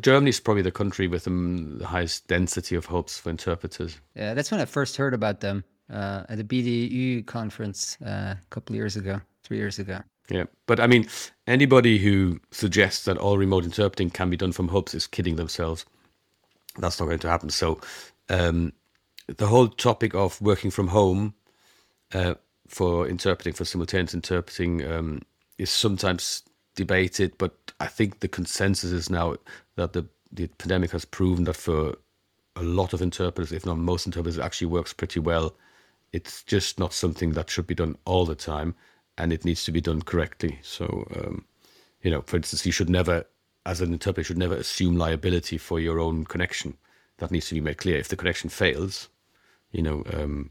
[0.00, 3.98] Germany is probably the country with the highest density of hubs for interpreters.
[4.14, 8.46] Yeah, that's when I first heard about them uh, at the BDU conference uh, a
[8.50, 10.00] couple of years ago, three years ago.
[10.28, 11.08] Yeah, but I mean,
[11.46, 15.84] anybody who suggests that all remote interpreting can be done from hubs is kidding themselves.
[16.78, 17.50] That's not going to happen.
[17.50, 17.80] So,
[18.28, 18.72] um,
[19.26, 21.34] the whole topic of working from home
[22.14, 22.34] uh,
[22.68, 25.22] for interpreting, for simultaneous interpreting, um,
[25.58, 26.42] is sometimes
[26.74, 29.36] debated, but I think the consensus is now
[29.76, 31.96] that the, the pandemic has proven that for
[32.56, 35.54] a lot of interpreters, if not most interpreters, it actually works pretty well
[36.12, 38.74] it's just not something that should be done all the time,
[39.18, 40.58] and it needs to be done correctly.
[40.62, 41.44] So, um,
[42.02, 43.24] you know, for instance, you should never,
[43.64, 46.76] as an interpreter, should never assume liability for your own connection.
[47.18, 47.96] That needs to be made clear.
[47.96, 49.08] If the connection fails,
[49.72, 50.50] you know, um,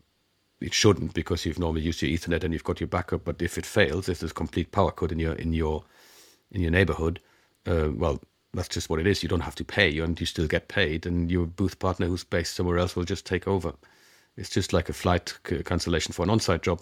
[0.59, 3.24] it shouldn't because you've normally used your Ethernet and you've got your backup.
[3.24, 5.84] But if it fails, if there's complete power cut in your in your
[6.51, 7.20] in your neighborhood,
[7.68, 8.22] uh, well,
[8.53, 9.22] that's just what it is.
[9.22, 12.24] You don't have to pay, and you still get paid, and your booth partner who's
[12.24, 13.74] based somewhere else will just take over.
[14.38, 16.82] it's just like a flight cancellation for an on-site job.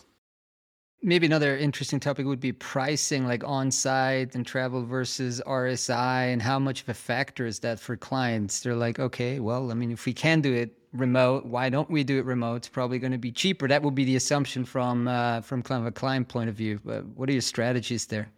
[1.06, 6.58] Maybe another interesting topic would be pricing, like on-site and travel versus RSI, and how
[6.60, 8.62] much of a factor is that for clients?
[8.62, 12.06] They're like, okay, well, I mean, if we can do it remote, why don't we
[12.06, 12.56] do it remote?
[12.56, 13.68] It's probably going to be cheaper.
[13.68, 16.80] That would be the assumption from uh, from kind of a client point of view.
[16.86, 18.30] But what are your strategies there?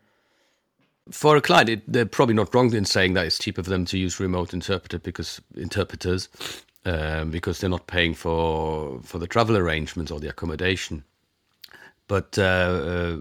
[1.11, 3.85] For a client, it, they're probably not wrong in saying that it's cheaper for them
[3.85, 6.29] to use remote interpreter because interpreters
[6.85, 11.03] um, because they're not paying for for the travel arrangements or the accommodation.
[12.07, 13.17] But uh, uh,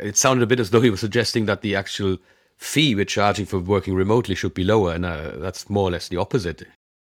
[0.00, 2.18] it sounded a bit as though he was suggesting that the actual
[2.56, 6.08] fee we're charging for working remotely should be lower, and uh, that's more or less
[6.08, 6.66] the opposite.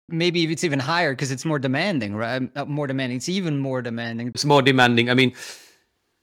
[0.08, 2.50] Maybe it's even higher because it's more demanding, right?
[2.56, 3.18] Uh, more demanding.
[3.18, 4.30] It's even more demanding.
[4.30, 5.10] It's more demanding.
[5.10, 5.34] I mean,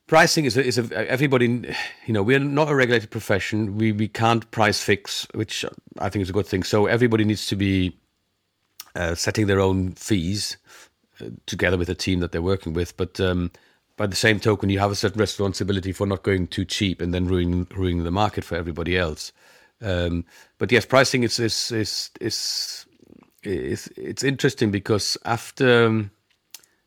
[0.06, 1.74] pricing is a, is a, everybody.
[2.06, 3.76] You know, we're not a regulated profession.
[3.76, 5.64] We we can't price fix, which
[5.98, 6.64] I think is a good thing.
[6.64, 7.96] So everybody needs to be
[8.94, 10.56] uh, setting their own fees
[11.20, 12.96] uh, together with the team that they're working with.
[12.96, 13.50] But um,
[13.98, 17.12] by the same token, you have a certain responsibility for not going too cheap and
[17.12, 19.32] then ruining ruining the market for everybody else.
[19.82, 20.24] Um,
[20.56, 22.86] but yes, pricing is is is is,
[23.42, 26.10] is it's interesting because after um,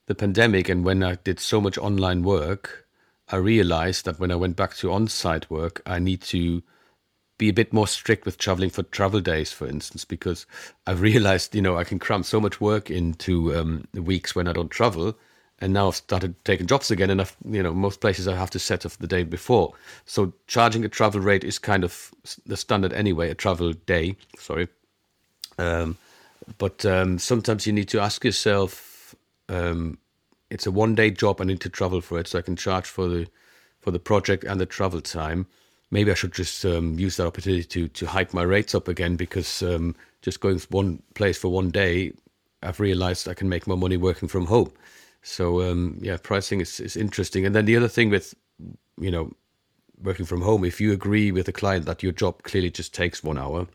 [0.08, 2.88] the pandemic and when I did so much online work,
[3.28, 6.64] I realized that when I went back to on-site work, I need to
[7.38, 10.46] be a bit more strict with traveling for travel days, for instance, because
[10.88, 14.54] I've realized, you know, I can cram so much work into um, weeks when I
[14.54, 15.18] don't travel.
[15.62, 18.50] And now I've started taking jobs again, and I've, you know, most places I have
[18.52, 19.74] to set off the day before.
[20.06, 22.12] So charging a travel rate is kind of
[22.46, 24.68] the standard anyway, a travel day, sorry.
[25.58, 25.98] Um,
[26.58, 29.16] but um, sometimes you need to ask yourself,
[29.50, 30.00] um,
[30.50, 32.88] it's a one day job, I need to travel for it, so I can charge
[32.88, 33.28] for the
[33.80, 35.48] for the project and the travel time
[35.92, 39.18] maybe I should just um, use that opportunity to to hike my rates up again
[39.18, 42.14] because um, just going one place for one day,
[42.64, 44.72] I've realized I can make more money working from home.
[45.22, 47.46] So um, yeah, pricing is, is interesting.
[47.46, 48.34] And then the other thing with
[49.00, 49.32] you know
[50.02, 53.24] working from home, if you agree with a client that your job clearly just takes
[53.24, 53.68] one hour,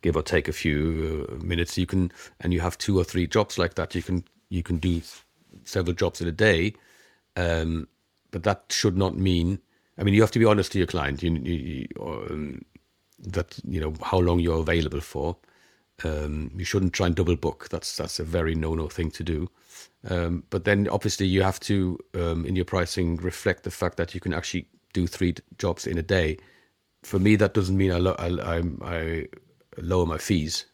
[0.00, 3.26] give or take a few uh, minutes, you can and you have two or three
[3.26, 5.00] jobs like that, you can you can do
[5.64, 6.74] several jobs in a day.
[7.36, 7.88] Um,
[8.30, 9.58] but that should not mean
[9.98, 11.22] I mean, you have to be honest to your client.
[11.22, 12.64] You, you, um,
[13.20, 15.36] that you know how long you're available for.
[16.04, 17.68] Um, you shouldn't try and double book.
[17.70, 19.50] That's that's a very no no thing to do.
[20.08, 24.14] Um, but then obviously you have to um, in your pricing reflect the fact that
[24.14, 26.38] you can actually do three jobs in a day.
[27.02, 29.26] For me, that doesn't mean I, lo- I, I, I
[29.78, 30.66] lower my fees.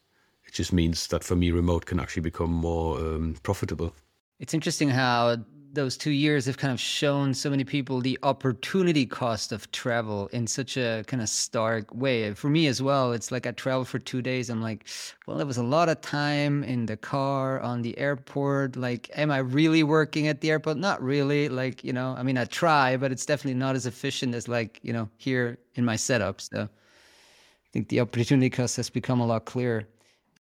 [0.47, 3.95] It just means that for me, remote can actually become more um, profitable.
[4.39, 5.39] It's interesting how
[5.73, 10.29] those two years have kind of shown so many people the opportunity cost of travel
[10.33, 12.33] in such a kind of stark way.
[12.35, 14.51] For me as well, it's like I travel for two days.
[14.51, 14.87] I'm like,
[15.27, 18.77] well, it was a lot of time in the car, on the airport.
[18.77, 20.79] Like, am I really working at the airport?
[20.79, 21.49] Not really.
[21.49, 24.81] Like, you know, I mean, I try, but it's definitely not as efficient as like,
[24.83, 26.41] you know, here in my setup.
[26.41, 29.85] So I think the opportunity cost has become a lot clearer.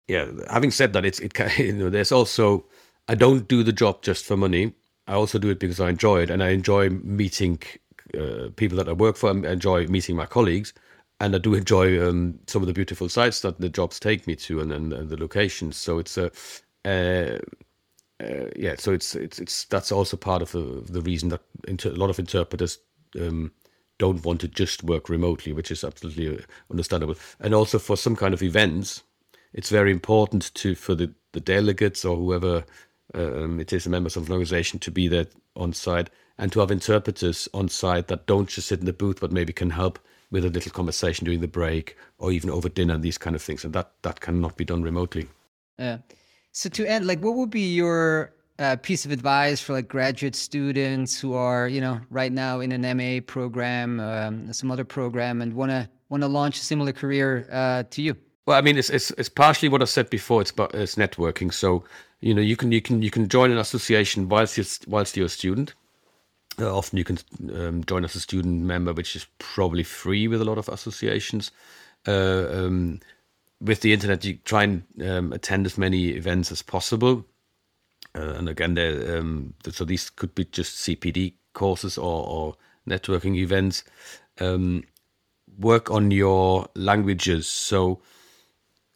[0.07, 0.27] Yeah.
[0.49, 2.65] Having said that, it's, it, you know, there's also,
[3.07, 4.73] I don't do the job just for money.
[5.07, 7.59] I also do it because I enjoy it, and I enjoy meeting
[8.17, 9.29] uh, people that I work for.
[9.29, 10.73] I enjoy meeting my colleagues,
[11.19, 14.35] and I do enjoy um, some of the beautiful sites that the jobs take me
[14.37, 15.77] to, and, and, and the locations.
[15.77, 16.31] So it's a
[16.85, 17.39] uh,
[18.21, 21.91] uh, yeah, so it's it's it's that's also part of the, the reason that inter-
[21.91, 22.77] a lot of interpreters
[23.19, 23.51] um,
[23.97, 27.15] don't want to just work remotely, which is absolutely uh, understandable.
[27.39, 29.03] And also for some kind of events,
[29.53, 32.63] it's very important to for the, the delegates or whoever
[33.13, 36.71] um, it is members of an organization to be there on site and to have
[36.71, 39.99] interpreters on site that don't just sit in the booth but maybe can help
[40.31, 43.41] with a little conversation during the break or even over dinner and these kind of
[43.41, 43.63] things.
[43.63, 45.27] And that that cannot be done remotely.
[45.77, 45.97] Yeah.
[46.53, 50.35] So to end like what would be your uh, piece of advice for like graduate
[50.35, 55.41] students who are you know right now in an ma program um, some other program
[55.41, 58.15] and want to want to launch a similar career uh, to you?
[58.45, 60.41] Well i mean it's, it's it's partially what i said before.
[60.41, 61.53] It's about it's networking.
[61.53, 61.83] So
[62.21, 65.25] you know you can you can you can join an association whilst you're whilst you're
[65.25, 65.73] a student.
[66.59, 67.17] Uh, often you can
[67.55, 71.51] um, join as a student member, which is probably free with a lot of associations.
[72.07, 72.99] Uh, um,
[73.61, 77.25] with the internet, you try and um, attend as many events as possible.
[78.13, 78.77] Uh, and again,
[79.09, 82.55] um, so these could be just CPD courses or, or
[82.87, 83.83] networking events.
[84.39, 84.83] Um,
[85.57, 87.47] work on your languages.
[87.47, 88.01] So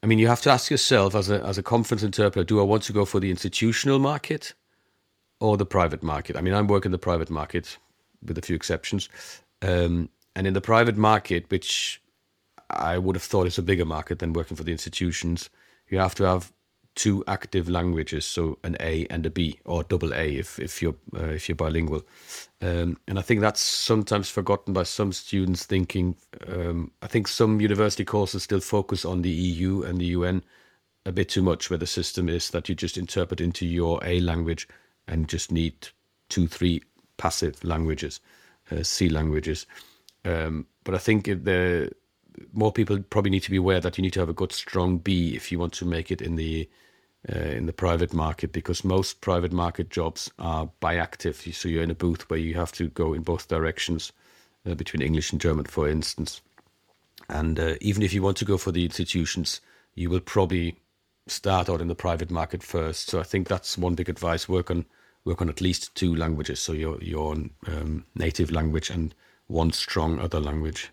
[0.05, 2.63] I mean, you have to ask yourself as a as a conference interpreter: Do I
[2.63, 4.53] want to go for the institutional market
[5.39, 6.37] or the private market?
[6.37, 7.79] I mean, I'm working the private market
[8.23, 9.09] with a few exceptions,
[9.63, 12.03] um, and in the private market, which
[12.69, 15.49] I would have thought is a bigger market than working for the institutions,
[15.89, 16.53] you have to have
[16.95, 20.95] two active languages, so an A and a B, or double A if if you're
[21.15, 22.03] uh, if you're bilingual.
[22.61, 25.65] Um, and I think that's sometimes forgotten by some students.
[25.65, 26.15] Thinking,
[26.47, 30.43] um, I think some university courses still focus on the EU and the UN
[31.05, 34.19] a bit too much, where the system is that you just interpret into your A
[34.21, 34.67] language
[35.07, 35.89] and just need
[36.29, 36.81] two, three
[37.17, 38.19] passive languages,
[38.71, 39.67] uh, C languages.
[40.23, 41.91] Um, but I think the
[42.53, 44.97] more people probably need to be aware that you need to have a good, strong
[44.97, 46.67] B if you want to make it in the
[47.33, 51.53] uh, in the private market, because most private market jobs are biactive.
[51.53, 54.11] So you're in a booth where you have to go in both directions
[54.65, 56.41] uh, between English and German, for instance.
[57.29, 59.61] And uh, even if you want to go for the institutions,
[59.95, 60.75] you will probably
[61.27, 63.09] start out in the private market first.
[63.09, 64.85] So I think that's one big advice: work on
[65.23, 67.35] work on at least two languages, so your your
[67.67, 69.15] um, native language and
[69.47, 70.91] one strong other language.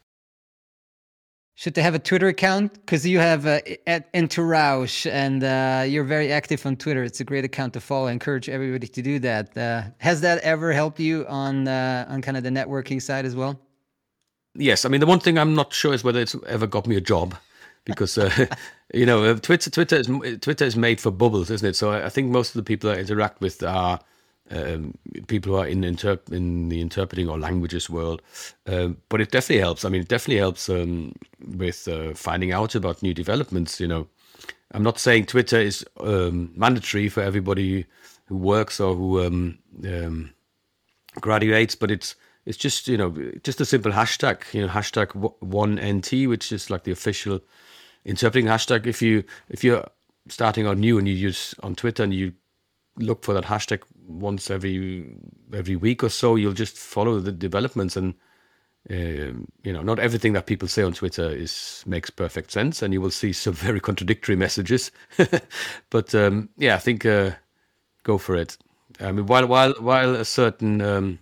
[1.63, 2.75] Should they have a Twitter account?
[2.75, 7.05] Because you have uh, at Entourage and uh, you're very active on Twitter.
[7.05, 8.09] It's a great account to follow.
[8.09, 9.57] I encourage everybody to do that.
[9.57, 13.37] Uh, has that ever helped you on uh, on kind of the networking side as
[13.37, 13.61] well?
[14.57, 16.97] Yes, I mean the one thing I'm not sure is whether it's ever got me
[16.97, 17.37] a job,
[17.85, 18.47] because uh,
[18.93, 20.09] you know uh, Twitter Twitter is
[20.41, 21.77] Twitter is made for bubbles, isn't it?
[21.77, 24.01] So I think most of the people I interact with are
[24.53, 24.95] um,
[25.27, 28.23] people who are in in the interpreting or languages world.
[28.67, 29.85] Uh, but it definitely helps.
[29.85, 31.15] I mean, it definitely helps um,
[31.57, 33.81] with uh, finding out about new developments.
[33.81, 34.09] You know,
[34.73, 37.87] I'm not saying Twitter is um, mandatory for everybody
[38.27, 40.31] who works or who um, um,
[41.21, 44.43] graduates, but it's it's just you know just a simple hashtag.
[44.53, 47.41] You know, hashtag one nt, which is like the official
[48.05, 48.87] interpreting hashtag.
[48.87, 49.87] If you if you're
[50.29, 52.33] starting out new and you use on Twitter and you
[52.97, 55.15] look for that hashtag once every
[55.53, 56.37] every week or so.
[56.37, 58.15] You'll just follow the developments, and
[58.91, 62.93] uh, you know, not everything that people say on Twitter is makes perfect sense, and
[62.93, 64.91] you will see some very contradictory messages.
[65.91, 67.33] but um, yeah, I think uh,
[68.03, 68.57] go for it.
[69.01, 71.19] I mean, while while while a certain um,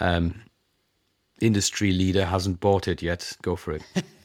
[0.00, 0.42] um,
[1.40, 3.82] industry leader hasn't bought it yet, go for it.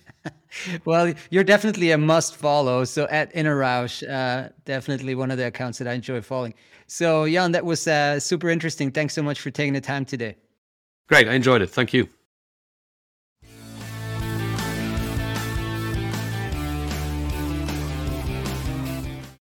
[0.86, 2.84] well, you're definitely a must follow.
[2.84, 6.54] So at Innerrausch, uh, definitely one of the accounts that I enjoy following.
[6.88, 8.92] So Jan, that was uh, super interesting.
[8.92, 10.36] Thanks so much for taking the time today.
[11.08, 11.70] Great, I enjoyed it.
[11.70, 12.08] Thank you.